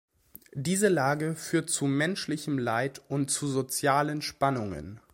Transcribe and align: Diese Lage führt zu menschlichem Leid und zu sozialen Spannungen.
Diese 0.55 0.87
Lage 0.87 1.35
führt 1.35 1.69
zu 1.69 1.85
menschlichem 1.85 2.57
Leid 2.57 3.03
und 3.07 3.29
zu 3.29 3.45
sozialen 3.47 4.23
Spannungen. 4.23 4.99